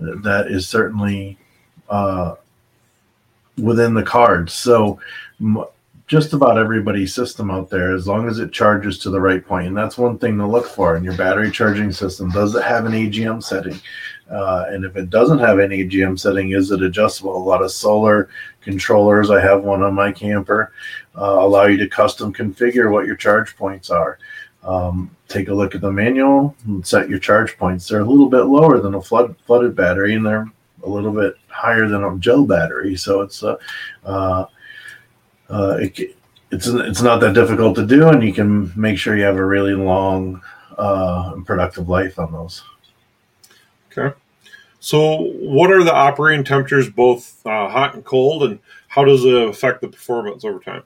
[0.00, 1.38] that is certainly
[1.88, 2.34] uh,
[3.56, 4.52] within the cards.
[4.52, 4.98] So
[6.12, 9.68] just about everybody's system out there, as long as it charges to the right point,
[9.68, 12.28] and that's one thing to look for in your battery charging system.
[12.28, 13.80] Does it have an AGM setting?
[14.30, 17.34] Uh, and if it doesn't have an AGM setting, is it adjustable?
[17.34, 18.28] A lot of solar
[18.60, 20.74] controllers, I have one on my camper,
[21.16, 24.18] uh, allow you to custom configure what your charge points are.
[24.64, 27.88] Um, take a look at the manual and set your charge points.
[27.88, 30.52] They're a little bit lower than a flood, flooded battery, and they're
[30.84, 32.96] a little bit higher than a gel battery.
[32.96, 33.56] So it's a
[34.04, 34.44] uh,
[35.50, 36.16] uh, it,
[36.50, 39.44] it's it's not that difficult to do, and you can make sure you have a
[39.44, 40.42] really long
[40.78, 42.62] uh, and productive life on those.
[43.90, 44.14] Okay.
[44.80, 49.34] So, what are the operating temperatures, both uh, hot and cold, and how does it
[49.34, 50.82] affect the performance over time?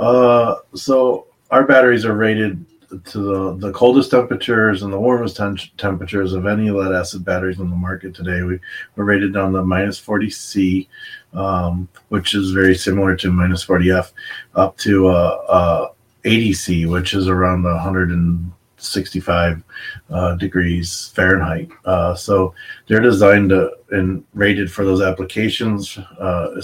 [0.00, 5.40] Uh, so our batteries are rated to the, the coldest temperatures and the warmest
[5.76, 8.42] temperatures of any lead acid batteries on the market today.
[8.42, 8.58] We,
[8.96, 10.88] we're rated down to minus 40 C,
[11.32, 14.12] um, which is very similar to minus 40 F,
[14.54, 15.88] up to uh, uh,
[16.24, 19.62] 80 C, which is around 165
[20.10, 21.70] uh, degrees Fahrenheit.
[21.84, 22.54] Uh, so
[22.88, 26.60] they're designed to, and rated for those applications, uh,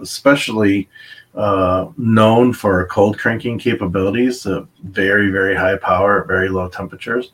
[0.00, 0.88] especially
[1.34, 4.46] uh, known for cold cranking capabilities,
[4.82, 7.32] very, very high power at very low temperatures.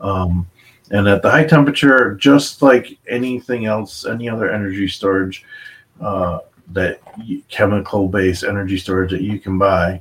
[0.00, 0.48] Um,
[0.90, 5.44] and at the high temperature, just like anything else, any other energy storage
[6.00, 6.40] uh,
[6.72, 7.00] that
[7.48, 10.00] chemical based energy storage that you can buy,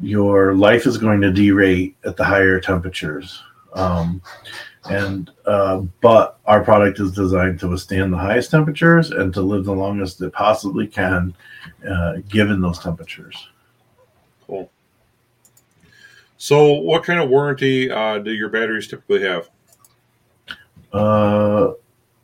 [0.00, 3.42] your life is going to derate at the higher temperatures.
[3.74, 4.22] Um,
[4.88, 9.64] and uh, but our product is designed to withstand the highest temperatures and to live
[9.64, 11.34] the longest it possibly can
[11.88, 13.48] uh, given those temperatures.
[14.46, 14.70] Cool.
[16.38, 19.48] So what kind of warranty uh, do your batteries typically have?
[20.92, 21.72] Uh,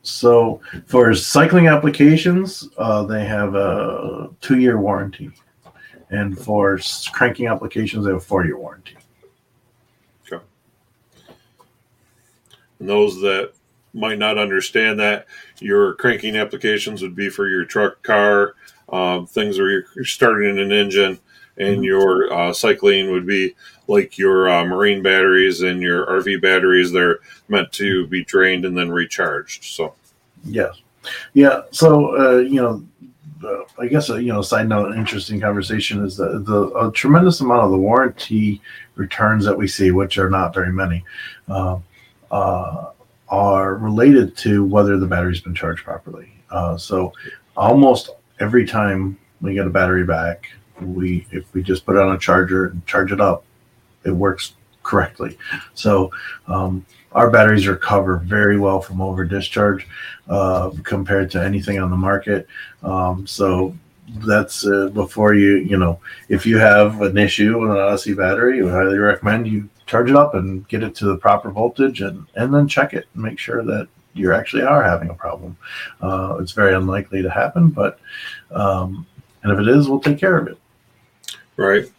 [0.02, 5.31] so for cycling applications uh, they have a two-year warranty.
[6.11, 6.78] And for
[7.12, 8.96] cranking applications they have a four-year warranty.
[12.83, 13.52] And those that
[13.94, 15.26] might not understand that,
[15.61, 18.55] your cranking applications would be for your truck, car,
[18.92, 21.18] um, things where you're starting an engine,
[21.57, 21.85] and mm-hmm.
[21.85, 23.55] your uh, cycling would be
[23.88, 26.92] like your uh, marine batteries and your RV batteries.
[26.92, 29.64] They're meant to be drained and then recharged.
[29.64, 29.94] So,
[30.44, 30.81] yes,
[31.35, 31.62] yeah.
[31.70, 32.85] So uh, you know,
[33.44, 37.40] uh, I guess uh, you know, side note, interesting conversation is that the a tremendous
[37.40, 38.61] amount of the warranty
[38.94, 41.05] returns that we see, which are not very many,
[41.48, 41.78] uh,
[42.31, 42.90] uh,
[43.33, 46.31] are related to whether the battery's been charged properly.
[46.51, 47.12] Uh, so
[47.57, 50.49] almost every time we get a battery back,
[50.83, 53.45] we if we just put it on a charger and charge it up,
[54.05, 55.38] it works correctly.
[55.73, 56.11] So
[56.47, 59.88] um, our batteries recover very well from over discharge
[60.29, 62.47] uh, compared to anything on the market.
[62.83, 63.75] Um, so
[64.27, 68.62] that's uh, before you you know if you have an issue with an Odyssey battery,
[68.62, 72.27] we highly recommend you charge it up and get it to the proper voltage and,
[72.35, 75.57] and then check it and make sure that you actually are having a problem.
[76.01, 77.99] Uh, it's very unlikely to happen, but
[78.51, 79.07] um,
[79.42, 80.59] and if it is, we'll take care of it.
[81.57, 81.90] Right.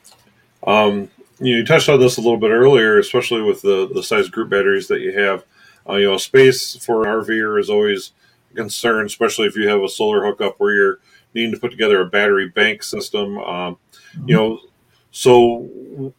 [0.65, 4.49] Um, you touched on this a little bit earlier, especially with the the size group
[4.49, 5.43] batteries that you have.
[5.87, 8.11] Uh, you know, space for an RVer is always
[8.51, 10.99] a concern, especially if you have a solar hookup where you're
[11.33, 13.37] needing to put together a battery bank system.
[13.39, 13.77] Um,
[14.15, 14.29] mm-hmm.
[14.29, 14.59] You know,
[15.11, 16.13] so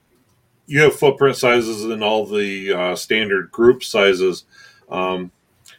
[0.66, 4.44] you have footprint sizes in all the uh, standard group sizes.
[4.88, 5.30] Um,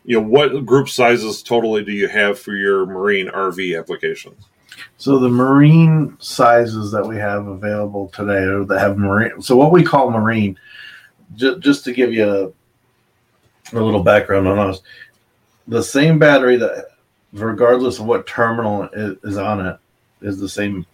[0.03, 4.45] you know, what group sizes totally do you have for your marine RV applications?
[4.97, 9.41] So the marine sizes that we have available today are that have marine.
[9.41, 10.57] So what we call marine,
[11.35, 12.29] just, just to give you
[13.73, 14.81] a, a little background on us,
[15.67, 16.89] the same battery that,
[17.33, 19.77] regardless of what terminal is on it,
[20.21, 20.85] is the same.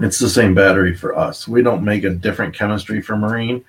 [0.00, 1.48] It's the same battery for us.
[1.48, 3.64] We don't make a different chemistry for marine.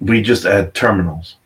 [0.00, 1.36] We just add terminals.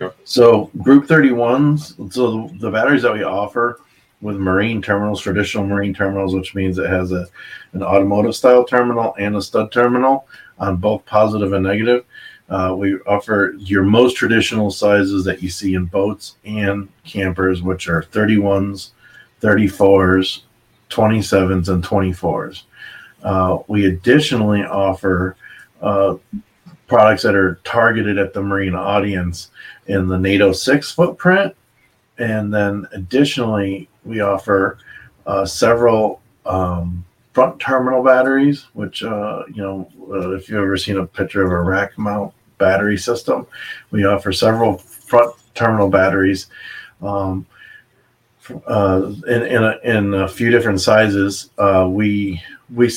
[0.00, 0.14] Okay.
[0.24, 3.80] So group 31s, so the batteries that we offer
[4.20, 7.26] with marine terminals, traditional marine terminals, which means it has a
[7.72, 10.26] an automotive style terminal and a stud terminal
[10.58, 12.04] on both positive and negative.
[12.48, 17.88] Uh, we offer your most traditional sizes that you see in boats and campers, which
[17.88, 18.90] are 31s,
[19.42, 20.42] 34s,
[20.90, 22.62] 27s, and 24s.
[23.22, 25.36] Uh, we additionally offer
[25.82, 26.16] uh,
[26.86, 29.50] products that are targeted at the marine audience
[29.86, 31.54] in the NATO 6 footprint.
[32.18, 34.78] And then additionally, we offer
[35.26, 40.96] uh, several um, front terminal batteries, which, uh, you know, uh, if you've ever seen
[40.96, 43.46] a picture of a rack mount battery system,
[43.90, 46.48] we offer several front terminal batteries
[47.02, 47.46] um,
[48.66, 51.50] uh, in, in a, in, a, few different sizes.
[51.58, 52.42] Uh, we,
[52.74, 52.90] we,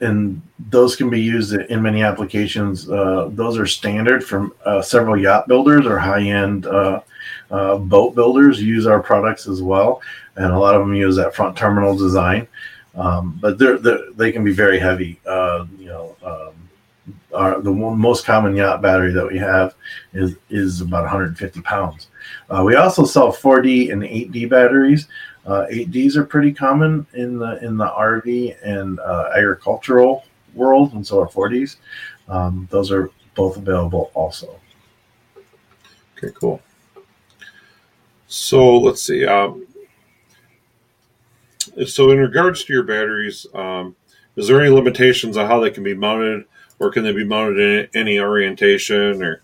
[0.00, 2.88] and those can be used in many applications.
[2.88, 7.00] Uh, those are standard from uh, several yacht builders or high end uh,
[7.50, 10.00] uh, boat builders use our products as well,
[10.36, 12.46] and a lot of them use that front terminal design.
[12.94, 15.20] Um, but they're, they're, they can be very heavy.
[15.26, 16.54] You know, um,
[17.34, 19.74] our, the one, most common yacht battery that we have
[20.12, 22.08] is is about 150 pounds.
[22.50, 25.08] Uh, we also sell 4D and 8D batteries.
[25.46, 31.06] Uh, 8Ds are pretty common in the in the RV and uh, agricultural world, and
[31.06, 31.76] so are 4Ds.
[32.28, 34.58] Um, those are both available also.
[36.16, 36.62] Okay, cool.
[38.26, 39.26] So let's see.
[39.26, 39.66] Um,
[41.86, 43.94] so in regards to your batteries, um,
[44.36, 46.44] is there any limitations on how they can be mounted,
[46.78, 49.22] or can they be mounted in any orientation?
[49.22, 49.42] Or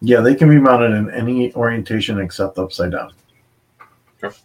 [0.00, 3.12] yeah, they can be mounted in any orientation except upside down.
[4.22, 4.36] Okay.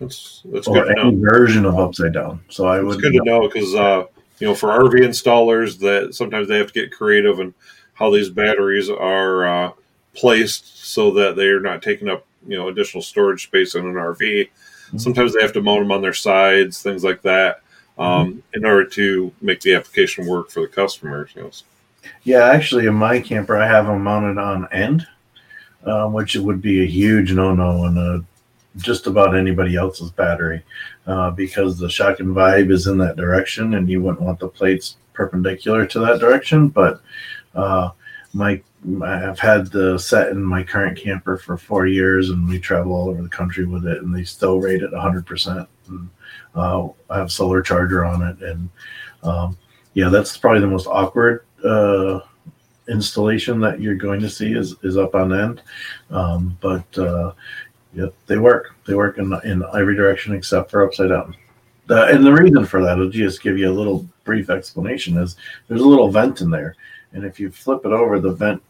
[0.00, 1.28] That's that's or good to any know.
[1.30, 2.40] version of upside down.
[2.48, 4.04] So I It's would good to know because uh,
[4.38, 7.54] you know for RV installers that sometimes they have to get creative in
[7.94, 9.72] how these batteries are uh,
[10.14, 14.48] placed so that they're not taking up you know additional storage space in an RV.
[14.96, 17.62] Sometimes they have to mount them on their sides, things like that,
[17.98, 21.30] um, in order to make the application work for the customers.
[21.34, 21.50] You know.
[22.24, 25.06] Yeah, actually, in my camper, I have them mounted on end,
[25.84, 28.20] um, which would be a huge no-no on uh,
[28.76, 30.62] just about anybody else's battery,
[31.06, 34.48] uh, because the shock and vibe is in that direction, and you wouldn't want the
[34.48, 36.68] plates perpendicular to that direction.
[36.68, 37.00] But
[37.54, 37.90] uh,
[38.32, 38.60] my
[39.02, 43.08] I've had the set in my current camper for four years, and we travel all
[43.08, 45.24] over the country with it, and they still rate it 100.
[45.26, 45.68] percent
[46.54, 48.68] uh, I have solar charger on it, and
[49.22, 49.56] um,
[49.94, 52.20] yeah, that's probably the most awkward uh,
[52.88, 55.62] installation that you're going to see is, is up on end.
[56.10, 57.32] Um, but uh,
[57.94, 58.74] yeah, they work.
[58.86, 61.36] They work in, in every direction except for upside down.
[61.86, 65.36] The, and the reason for that, I'll just give you a little brief explanation, is
[65.68, 66.76] there's a little vent in there.
[67.12, 68.62] And if you flip it over, the vent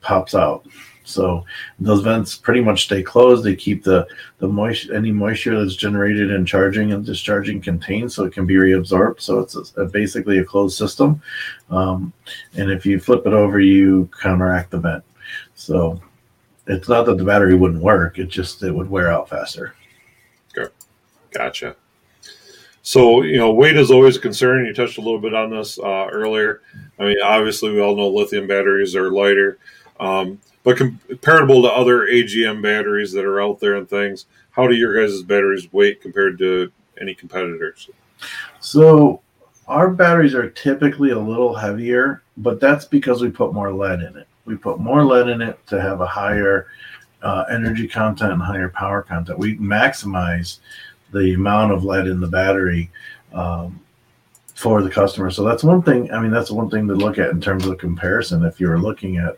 [0.00, 0.66] pops out.
[1.06, 1.44] So
[1.78, 3.44] those vents pretty much stay closed.
[3.44, 4.06] They keep the
[4.38, 8.56] the moisture, any moisture that's generated in charging and discharging contained, so it can be
[8.56, 9.20] reabsorbed.
[9.20, 11.22] So it's a, a, basically a closed system.
[11.70, 12.12] Um,
[12.56, 15.04] and if you flip it over, you counteract the vent.
[15.54, 16.00] So
[16.66, 19.74] it's not that the battery wouldn't work; it just it would wear out faster.
[21.36, 21.76] Gotcha.
[22.82, 24.64] So, you know, weight is always a concern.
[24.64, 26.62] You touched a little bit on this uh, earlier.
[26.98, 29.58] I mean, obviously, we all know lithium batteries are lighter,
[30.00, 34.74] um, but comparable to other AGM batteries that are out there and things, how do
[34.74, 37.88] your guys' batteries weight compared to any competitors?
[38.60, 39.20] So,
[39.68, 44.16] our batteries are typically a little heavier, but that's because we put more lead in
[44.16, 44.28] it.
[44.44, 46.68] We put more lead in it to have a higher
[47.22, 49.38] uh, energy content and higher power content.
[49.38, 50.58] We maximize
[51.12, 52.90] the amount of lead in the battery
[53.32, 53.80] um,
[54.54, 55.30] for the customer.
[55.30, 56.10] So that's one thing.
[56.12, 58.44] I mean, that's one thing to look at in terms of comparison.
[58.44, 59.36] If you're looking at,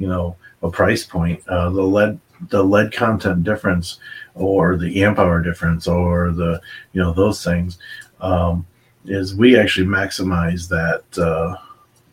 [0.00, 4.00] you know, a price point, uh, the lead the lead content difference,
[4.34, 6.60] or the amp hour difference, or the
[6.92, 7.78] you know those things,
[8.20, 8.66] um,
[9.04, 11.54] is we actually maximize that uh,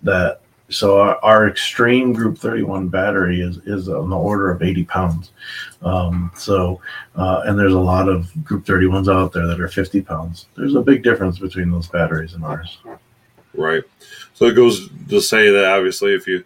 [0.04, 0.42] that.
[0.70, 5.32] So our, our, extreme group 31 battery is, is on the order of 80 pounds.
[5.82, 6.82] Um, so
[7.16, 10.48] uh, and there's a lot of group 31s out there that are 50 pounds.
[10.58, 12.80] There's a big difference between those batteries and ours.
[13.54, 13.84] Right.
[14.34, 16.44] So it goes to say that obviously if you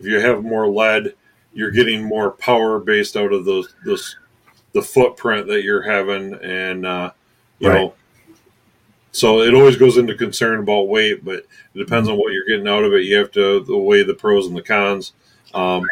[0.00, 1.14] if you have more lead,
[1.52, 4.16] you're getting more power based out of those those
[4.72, 7.12] the footprint that you're having, and uh,
[7.58, 7.78] you Right.
[7.78, 7.94] know.
[9.12, 12.66] So it always goes into concern about weight, but it depends on what you're getting
[12.66, 13.04] out of it.
[13.04, 15.12] You have to weigh the pros and the cons.
[15.54, 15.86] Um,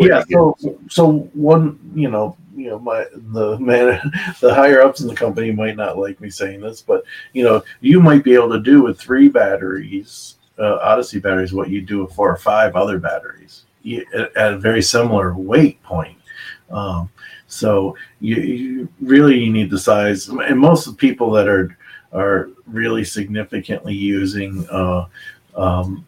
[0.00, 0.56] yeah so
[0.88, 4.00] so one you know you know my the man
[4.40, 7.62] the higher ups in the company might not like me saying this but you know
[7.80, 12.04] you might be able to do with three batteries uh, odyssey batteries what you do
[12.04, 13.64] with four or five other batteries
[14.14, 16.18] at, at a very similar weight point.
[16.70, 17.10] Um,
[17.46, 21.76] so you, you really you need the size and most of the people that are
[22.12, 25.06] are really significantly using uh,
[25.56, 26.06] um,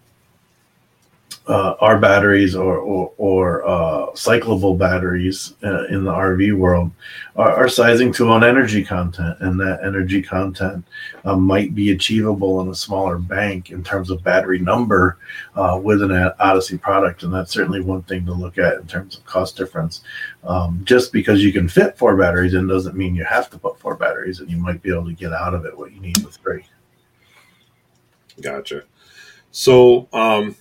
[1.51, 6.93] uh, our batteries or or, or uh, cyclable batteries uh, in the RV world
[7.35, 10.85] are, are sizing to on energy content, and that energy content
[11.25, 15.19] uh, might be achievable in a smaller bank in terms of battery number
[15.57, 19.19] uh, with an Odyssey product, and that's certainly one thing to look at in terms
[19.19, 20.03] of cost difference.
[20.45, 23.81] Um, just because you can fit four batteries in doesn't mean you have to put
[23.81, 26.19] four batteries, and you might be able to get out of it what you need
[26.19, 26.65] with three.
[28.41, 28.85] Gotcha.
[29.51, 30.55] So, um,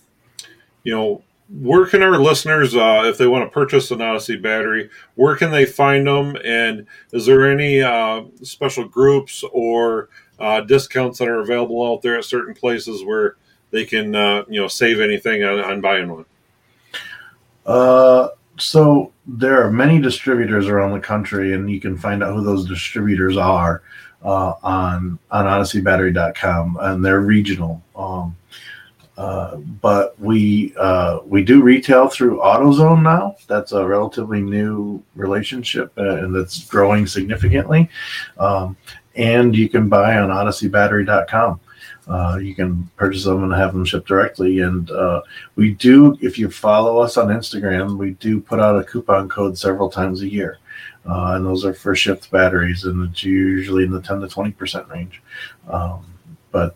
[0.84, 4.90] you know, where can our listeners, uh, if they want to purchase an Odyssey battery,
[5.16, 6.38] where can they find them?
[6.44, 12.18] And is there any uh, special groups or uh, discounts that are available out there
[12.18, 13.36] at certain places where
[13.72, 16.26] they can, uh, you know, save anything on, on buying one?
[17.66, 22.44] Uh, so there are many distributors around the country, and you can find out who
[22.44, 23.82] those distributors are
[24.24, 27.82] uh, on on OdysseyBattery.com, and they're regional.
[27.96, 28.36] Um,
[29.82, 33.36] but we uh, we do retail through AutoZone now.
[33.47, 37.89] That's a relatively new relationship, uh, and that's growing significantly.
[38.38, 38.78] Um,
[39.15, 41.59] and you can buy on OdysseyBattery.com.
[42.07, 44.61] Uh, you can purchase them and have them shipped directly.
[44.61, 45.22] And uh,
[45.55, 49.57] we do, if you follow us on Instagram, we do put out a coupon code
[49.57, 50.57] several times a year.
[51.05, 54.89] Uh, and those are for shipped batteries, and it's usually in the 10 to 20%
[54.89, 55.22] range.
[55.70, 56.05] Um,
[56.51, 56.76] but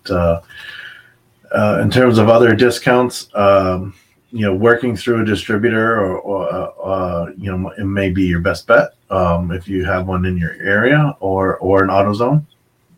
[1.53, 3.93] uh, uh, in terms of other discounts, um,
[4.31, 8.23] you know, working through a distributor or, or uh, uh, you know, it may be
[8.23, 12.45] your best bet um, if you have one in your area or or an AutoZone.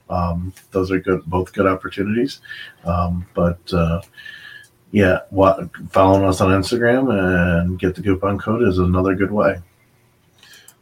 [0.10, 2.40] Um, those are good, both good opportunities.
[2.86, 4.02] Um, but uh,
[4.92, 9.60] yeah, what, following us on Instagram and get the coupon code is another good way.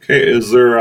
[0.02, 0.78] Okay, is there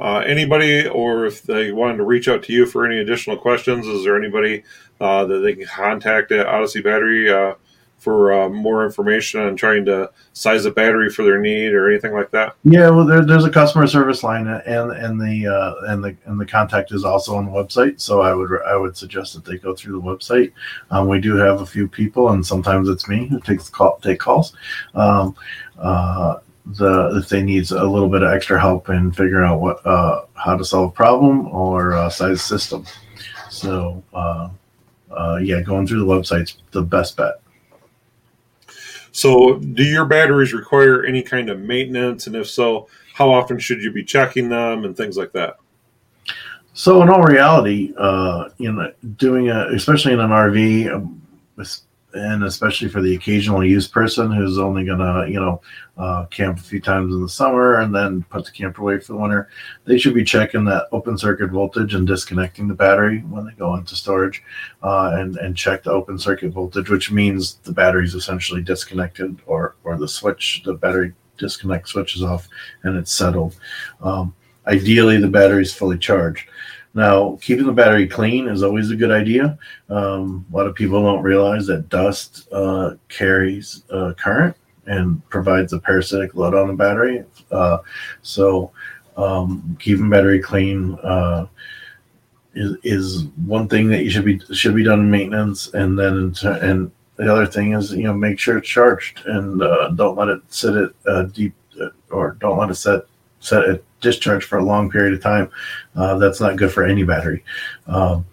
[0.00, 3.86] uh, anybody, or if they wanted to reach out to you for any additional questions,
[3.86, 4.62] is there anybody
[5.00, 7.54] uh, that they can contact at Odyssey Battery uh,
[7.98, 12.12] for uh, more information on trying to size a battery for their need or anything
[12.12, 12.54] like that?
[12.62, 16.38] Yeah, well, there, there's a customer service line, and and the uh, and the and
[16.38, 18.00] the contact is also on the website.
[18.00, 20.52] So I would I would suggest that they go through the website.
[20.90, 24.20] Um, we do have a few people, and sometimes it's me who takes call take
[24.20, 24.52] calls.
[24.94, 25.34] Um,
[25.78, 26.36] uh,
[26.66, 30.22] the if they needs a little bit of extra help in figuring out what uh,
[30.34, 32.84] how to solve a problem or uh, size system.
[33.50, 34.50] So uh,
[35.10, 37.40] uh, yeah, going through the website's the best bet.
[39.12, 42.26] So, do your batteries require any kind of maintenance?
[42.26, 45.56] And if so, how often should you be checking them and things like that?
[46.74, 51.22] So in all reality, uh, you know, doing a, especially in an RV, um,
[52.14, 55.60] and especially for the occasional use person who's only gonna, you know,
[55.98, 59.12] uh, camp a few times in the summer and then put the camper away for
[59.12, 59.48] the winter,
[59.84, 63.74] they should be checking that open circuit voltage and disconnecting the battery when they go
[63.74, 64.42] into storage,
[64.82, 69.76] uh, and and check the open circuit voltage, which means the battery's essentially disconnected or
[69.84, 72.48] or the switch, the battery disconnect switches off
[72.82, 73.56] and it's settled.
[74.00, 74.34] Um,
[74.66, 76.48] ideally, the battery's fully charged.
[76.96, 79.58] Now, keeping the battery clean is always a good idea.
[79.90, 85.74] Um, a lot of people don't realize that dust uh, carries uh, current and provides
[85.74, 87.22] a parasitic load on the battery.
[87.50, 87.78] Uh,
[88.22, 88.72] so,
[89.18, 91.46] um, keeping battery clean uh,
[92.54, 95.74] is, is one thing that you should be should be done in maintenance.
[95.74, 99.90] And then, and the other thing is, you know, make sure it's charged and uh,
[99.90, 101.52] don't let it sit at deep
[102.08, 103.02] or don't let it set
[103.40, 105.50] set at discharge for a long period of time.
[105.96, 107.42] Uh, that's not good for any battery.
[107.88, 108.24] Um,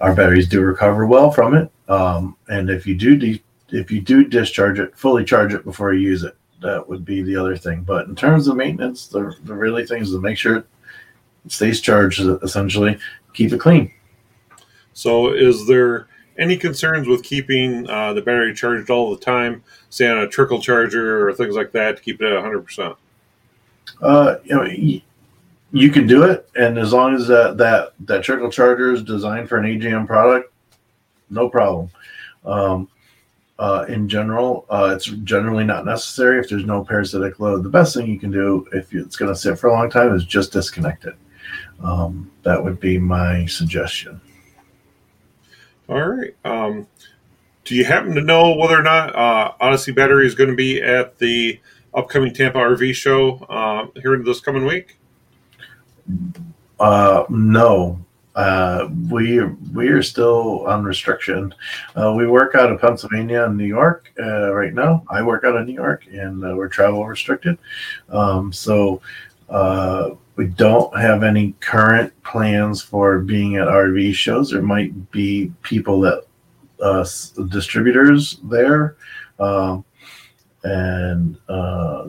[0.00, 4.00] our batteries do recover well from it, um, and if you do de- if you
[4.00, 6.34] do discharge it, fully charge it before you use it.
[6.62, 7.82] That would be the other thing.
[7.82, 10.66] But in terms of maintenance, the, the really thing is to make sure it
[11.48, 12.20] stays charged.
[12.42, 12.98] Essentially,
[13.34, 13.92] keep it clean.
[14.94, 16.08] So, is there
[16.38, 20.60] any concerns with keeping uh, the battery charged all the time, say on a trickle
[20.60, 22.96] charger or things like that, to keep it at 100%?
[24.02, 25.00] Uh, you know,
[25.72, 29.48] you can do it, and as long as that that that trickle charger is designed
[29.48, 30.52] for an AGM product,
[31.28, 31.90] no problem.
[32.44, 32.88] Um,
[33.58, 37.62] uh, in general, uh, it's generally not necessary if there's no parasitic load.
[37.62, 40.14] The best thing you can do if it's going to sit for a long time
[40.14, 41.14] is just disconnect it.
[41.82, 44.20] Um, that would be my suggestion.
[45.90, 46.34] All right.
[46.44, 46.86] Um,
[47.64, 50.80] do you happen to know whether or not uh, Odyssey Battery is going to be
[50.80, 51.60] at the
[51.92, 54.96] upcoming Tampa RV show uh, here in this coming week?
[56.78, 57.98] Uh, no,
[58.34, 59.42] uh, we
[59.74, 61.52] we are still on restriction.
[61.94, 65.04] Uh, we work out of Pennsylvania and New York uh, right now.
[65.10, 67.58] I work out of New York, and uh, we're travel restricted.
[68.08, 69.02] Um, so
[69.48, 74.50] uh, we don't have any current plans for being at RV shows.
[74.50, 76.24] There might be people that
[76.80, 77.04] uh,
[77.48, 78.96] distributors there.
[79.38, 79.84] Um,
[80.62, 81.36] and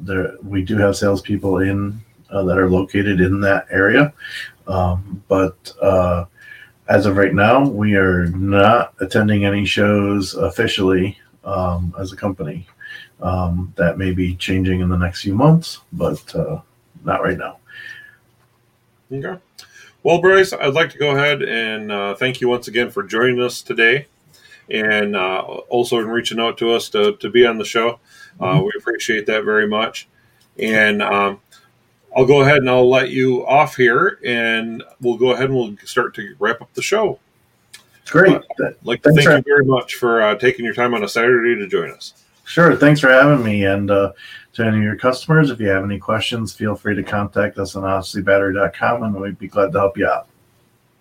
[0.04, 2.02] there we do have salespeople in
[2.32, 4.14] uh, that are located in that area.
[4.68, 6.26] Um, but uh,
[6.88, 12.68] as of right now, we are not attending any shows officially um, as a company.
[13.22, 16.60] Um, that may be changing in the next few months, but uh,
[17.04, 17.60] not right now.
[19.12, 19.40] Okay.
[20.04, 23.40] Well, Bryce, I'd like to go ahead and uh, thank you once again for joining
[23.40, 24.08] us today
[24.70, 28.00] and uh, also in reaching out to us to, to be on the show.
[28.40, 28.66] Uh, mm-hmm.
[28.66, 30.08] we appreciate that very much.
[30.58, 31.40] And um,
[32.16, 35.76] I'll go ahead and I'll let you off here, and we'll go ahead and we'll
[35.86, 37.20] start to wrap up the show.
[38.08, 38.36] Great.
[38.36, 41.56] I'd like thank for, you very much for uh, taking your time on a Saturday
[41.56, 42.14] to join us.
[42.44, 42.76] Sure.
[42.76, 43.66] Thanks for having me.
[43.66, 44.12] And uh,
[44.54, 47.78] to any of your customers, if you have any questions, feel free to contact us
[47.78, 50.28] on odysseybattery.com and we'd be glad to help you out.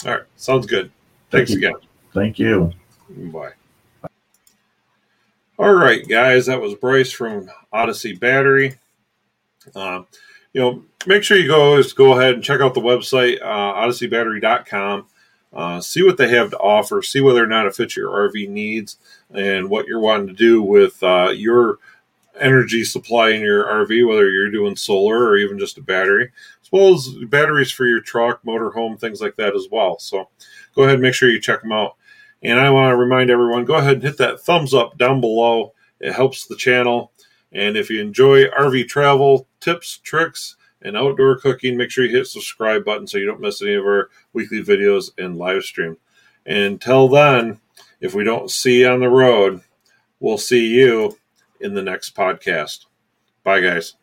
[0.05, 0.23] All right.
[0.37, 0.93] Sounds good.
[1.31, 1.75] Thanks Thank again.
[2.15, 2.73] Thank you.
[3.09, 3.53] Bye.
[5.59, 6.47] All right, guys.
[6.47, 8.77] That was Bryce from Odyssey Battery.
[9.75, 10.03] Uh,
[10.53, 13.75] you know, make sure you go is go ahead and check out the website, uh,
[13.75, 15.07] odysseybattery.com.
[15.53, 18.49] Uh, see what they have to offer, see whether or not it fits your RV
[18.49, 18.99] needs
[19.35, 21.79] and what you're wanting to do with uh, your
[22.39, 26.31] energy supply in your RV, whether you're doing solar or even just a battery,
[26.63, 29.99] as well as batteries for your truck, motorhome, things like that as well.
[29.99, 30.29] So
[30.77, 31.97] go ahead and make sure you check them out.
[32.43, 35.75] And I want to remind everyone go ahead and hit that thumbs up down below.
[35.99, 37.13] It helps the channel.
[37.53, 42.27] And if you enjoy RV travel tips, tricks, and outdoor cooking, make sure you hit
[42.27, 45.97] subscribe button so you don't miss any of our weekly videos and live stream.
[46.47, 47.61] Until then,
[48.01, 49.61] if we don't see you on the road,
[50.21, 51.19] we'll see you
[51.61, 52.87] in the next podcast.
[53.45, 53.95] Bye, guys.